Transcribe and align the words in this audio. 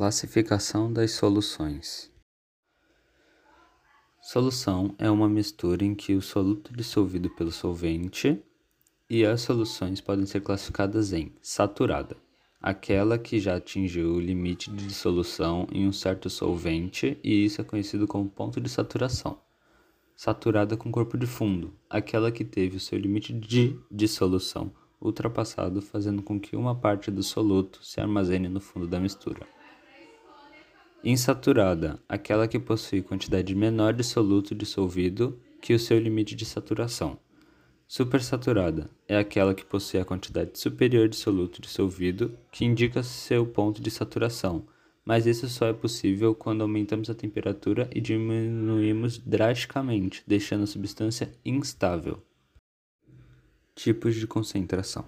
Classificação 0.00 0.90
das 0.90 1.10
soluções. 1.10 2.10
Solução 4.22 4.94
é 4.96 5.10
uma 5.10 5.28
mistura 5.28 5.84
em 5.84 5.94
que 5.94 6.14
o 6.14 6.22
soluto 6.22 6.72
é 6.72 6.76
dissolvido 6.78 7.28
pelo 7.28 7.52
solvente 7.52 8.42
e 9.10 9.26
as 9.26 9.42
soluções 9.42 10.00
podem 10.00 10.24
ser 10.24 10.40
classificadas 10.40 11.12
em 11.12 11.30
saturada, 11.42 12.16
aquela 12.62 13.18
que 13.18 13.38
já 13.38 13.56
atingiu 13.56 14.14
o 14.14 14.20
limite 14.20 14.70
de 14.70 14.86
dissolução 14.86 15.66
em 15.70 15.86
um 15.86 15.92
certo 15.92 16.30
solvente 16.30 17.18
e 17.22 17.44
isso 17.44 17.60
é 17.60 17.64
conhecido 17.64 18.06
como 18.06 18.26
ponto 18.26 18.58
de 18.58 18.70
saturação. 18.70 19.38
Saturada 20.16 20.78
com 20.78 20.90
corpo 20.90 21.18
de 21.18 21.26
fundo, 21.26 21.74
aquela 21.90 22.32
que 22.32 22.42
teve 22.42 22.78
o 22.78 22.80
seu 22.80 22.98
limite 22.98 23.34
de 23.34 23.78
dissolução 23.90 24.72
ultrapassado, 24.98 25.82
fazendo 25.82 26.22
com 26.22 26.40
que 26.40 26.56
uma 26.56 26.74
parte 26.74 27.10
do 27.10 27.22
soluto 27.22 27.84
se 27.84 28.00
armazene 28.00 28.48
no 28.48 28.60
fundo 28.60 28.86
da 28.86 28.98
mistura. 28.98 29.46
Insaturada, 31.02 31.98
aquela 32.06 32.46
que 32.46 32.58
possui 32.58 33.00
quantidade 33.00 33.54
menor 33.54 33.94
de 33.94 34.04
soluto 34.04 34.54
dissolvido 34.54 35.40
que 35.58 35.72
o 35.72 35.78
seu 35.78 35.98
limite 35.98 36.36
de 36.36 36.44
saturação. 36.44 37.18
Supersaturada 37.88 38.90
é 39.08 39.16
aquela 39.16 39.54
que 39.54 39.64
possui 39.64 39.98
a 39.98 40.04
quantidade 40.04 40.58
superior 40.58 41.08
de 41.08 41.16
soluto 41.16 41.62
dissolvido, 41.62 42.36
que 42.52 42.66
indica 42.66 43.02
seu 43.02 43.46
ponto 43.46 43.80
de 43.80 43.90
saturação, 43.90 44.66
mas 45.02 45.24
isso 45.24 45.48
só 45.48 45.68
é 45.68 45.72
possível 45.72 46.34
quando 46.34 46.60
aumentamos 46.60 47.08
a 47.08 47.14
temperatura 47.14 47.88
e 47.94 48.00
diminuímos 48.00 49.16
drasticamente, 49.16 50.22
deixando 50.26 50.64
a 50.64 50.66
substância 50.66 51.32
instável. 51.42 52.22
Tipos 53.74 54.14
de 54.16 54.26
concentração. 54.26 55.06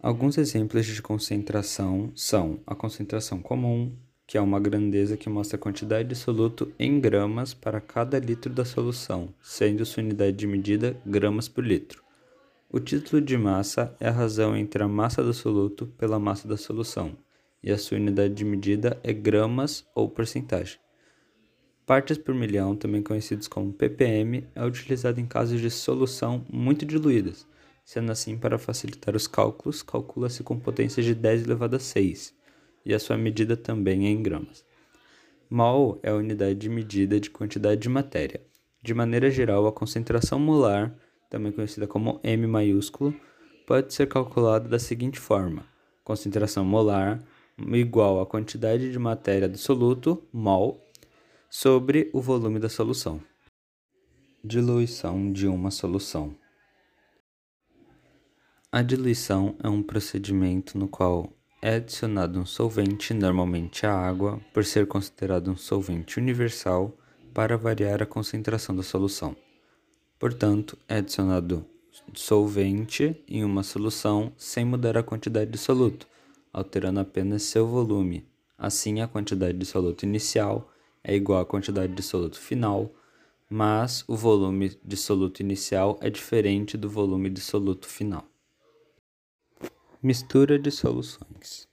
Alguns 0.00 0.38
exemplos 0.38 0.86
de 0.86 1.02
concentração 1.02 2.12
são 2.14 2.60
a 2.64 2.76
concentração 2.76 3.42
comum, 3.42 3.94
que 4.28 4.36
é 4.36 4.40
uma 4.42 4.60
grandeza 4.60 5.16
que 5.16 5.30
mostra 5.30 5.56
a 5.56 5.58
quantidade 5.58 6.06
de 6.06 6.14
soluto 6.14 6.70
em 6.78 7.00
gramas 7.00 7.54
para 7.54 7.80
cada 7.80 8.18
litro 8.18 8.52
da 8.52 8.62
solução, 8.62 9.32
sendo 9.40 9.86
sua 9.86 10.02
unidade 10.02 10.36
de 10.36 10.46
medida 10.46 10.94
gramas 11.06 11.48
por 11.48 11.64
litro. 11.64 12.04
O 12.70 12.78
título 12.78 13.22
de 13.22 13.38
massa 13.38 13.96
é 13.98 14.06
a 14.06 14.12
razão 14.12 14.54
entre 14.54 14.82
a 14.82 14.86
massa 14.86 15.24
do 15.24 15.32
soluto 15.32 15.86
pela 15.96 16.18
massa 16.18 16.46
da 16.46 16.58
solução, 16.58 17.16
e 17.62 17.72
a 17.72 17.78
sua 17.78 17.96
unidade 17.96 18.34
de 18.34 18.44
medida 18.44 19.00
é 19.02 19.14
gramas 19.14 19.86
ou 19.94 20.10
porcentagem. 20.10 20.78
Partes 21.86 22.18
por 22.18 22.34
milhão, 22.34 22.76
também 22.76 23.02
conhecidos 23.02 23.48
como 23.48 23.72
ppm, 23.72 24.46
é 24.54 24.62
utilizado 24.62 25.18
em 25.18 25.26
casos 25.26 25.58
de 25.58 25.70
solução 25.70 26.44
muito 26.52 26.84
diluídas. 26.84 27.46
Sendo 27.82 28.12
assim, 28.12 28.36
para 28.36 28.58
facilitar 28.58 29.16
os 29.16 29.26
cálculos, 29.26 29.82
calcula-se 29.82 30.42
com 30.42 30.60
potência 30.60 31.02
de 31.02 31.14
10 31.14 31.44
elevado 31.44 31.76
a 31.76 31.78
6 31.78 32.36
e 32.88 32.94
a 32.94 32.98
sua 32.98 33.18
medida 33.18 33.54
também 33.54 34.06
é 34.06 34.08
em 34.08 34.22
gramas. 34.22 34.64
Mol 35.50 36.00
é 36.02 36.08
a 36.08 36.14
unidade 36.14 36.58
de 36.58 36.70
medida 36.70 37.20
de 37.20 37.28
quantidade 37.28 37.82
de 37.82 37.88
matéria. 37.88 38.40
De 38.82 38.94
maneira 38.94 39.30
geral, 39.30 39.66
a 39.66 39.72
concentração 39.72 40.40
molar, 40.40 40.98
também 41.28 41.52
conhecida 41.52 41.86
como 41.86 42.18
M 42.24 42.46
maiúsculo, 42.46 43.14
pode 43.66 43.92
ser 43.92 44.08
calculada 44.08 44.68
da 44.68 44.78
seguinte 44.78 45.20
forma: 45.20 45.66
concentração 46.02 46.64
molar 46.64 47.22
igual 47.72 48.20
à 48.20 48.26
quantidade 48.26 48.90
de 48.90 48.98
matéria 48.98 49.48
do 49.48 49.58
soluto, 49.58 50.26
mol, 50.32 50.82
sobre 51.50 52.08
o 52.14 52.22
volume 52.22 52.58
da 52.58 52.68
solução. 52.68 53.20
Diluição 54.42 55.30
de 55.30 55.46
uma 55.46 55.70
solução. 55.70 56.34
A 58.70 58.80
diluição 58.80 59.56
é 59.62 59.68
um 59.68 59.82
procedimento 59.82 60.78
no 60.78 60.88
qual 60.88 61.37
é 61.60 61.74
adicionado 61.74 62.38
um 62.38 62.46
solvente, 62.46 63.12
normalmente 63.12 63.84
a 63.84 63.92
água, 63.92 64.40
por 64.52 64.64
ser 64.64 64.86
considerado 64.86 65.50
um 65.50 65.56
solvente 65.56 66.18
universal 66.18 66.96
para 67.34 67.56
variar 67.56 68.02
a 68.02 68.06
concentração 68.06 68.74
da 68.74 68.82
solução. 68.82 69.36
Portanto, 70.18 70.78
é 70.88 70.98
adicionado 70.98 71.66
solvente 72.14 73.22
em 73.28 73.44
uma 73.44 73.62
solução 73.62 74.32
sem 74.36 74.64
mudar 74.64 74.96
a 74.96 75.02
quantidade 75.02 75.50
de 75.50 75.58
soluto, 75.58 76.06
alterando 76.52 77.00
apenas 77.00 77.42
seu 77.42 77.66
volume. 77.66 78.26
Assim, 78.56 79.00
a 79.00 79.08
quantidade 79.08 79.58
de 79.58 79.66
soluto 79.66 80.04
inicial 80.04 80.70
é 81.02 81.14
igual 81.14 81.40
à 81.40 81.46
quantidade 81.46 81.92
de 81.92 82.02
soluto 82.02 82.38
final, 82.38 82.92
mas 83.50 84.04
o 84.06 84.16
volume 84.16 84.78
de 84.84 84.96
soluto 84.96 85.42
inicial 85.42 85.98
é 86.00 86.10
diferente 86.10 86.76
do 86.76 86.88
volume 86.88 87.30
de 87.30 87.40
soluto 87.40 87.88
final. 87.88 88.24
Mistura 90.00 90.60
de 90.60 90.70
soluções. 90.70 91.66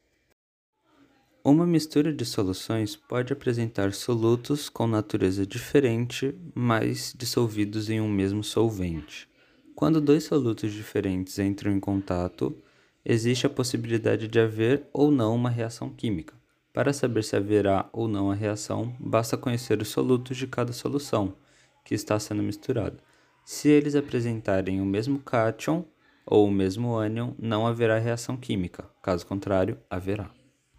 Uma 1.44 1.64
mistura 1.68 2.12
de 2.12 2.26
soluções 2.26 2.96
pode 2.96 3.32
apresentar 3.32 3.94
solutos 3.94 4.68
com 4.68 4.88
natureza 4.88 5.46
diferente, 5.46 6.36
mas 6.56 7.14
dissolvidos 7.16 7.88
em 7.88 8.02
um 8.02 8.10
mesmo 8.10 8.44
solvente. 8.44 9.30
Quando 9.76 10.02
dois 10.02 10.24
solutos 10.24 10.74
diferentes 10.74 11.38
entram 11.38 11.72
em 11.72 11.80
contato, 11.80 12.58
existe 13.06 13.46
a 13.46 13.50
possibilidade 13.50 14.28
de 14.28 14.40
haver 14.40 14.88
ou 14.92 15.12
não 15.12 15.36
uma 15.36 15.52
reação 15.52 15.92
química. 15.92 16.34
Para 16.74 16.94
saber 16.94 17.24
se 17.24 17.36
haverá 17.36 17.88
ou 17.94 18.08
não 18.08 18.32
a 18.32 18.34
reação, 18.34 18.96
basta 19.00 19.38
conhecer 19.38 19.80
os 19.84 19.90
solutos 19.90 20.36
de 20.36 20.48
cada 20.48 20.74
solução 20.74 21.36
que 21.84 21.94
está 21.94 22.18
sendo 22.20 22.42
misturada. 22.42 22.98
Se 23.46 23.70
eles 23.70 23.96
apresentarem 23.96 24.82
o 24.82 24.86
mesmo 24.86 25.20
cátion, 25.20 25.86
ou 26.26 26.48
o 26.48 26.52
mesmo 26.52 26.96
ânion, 26.96 27.34
não 27.38 27.68
haverá 27.68 28.00
reação 28.00 28.36
química, 28.36 28.90
caso 29.02 29.26
contrário, 29.26 29.78
haverá. 29.90 30.30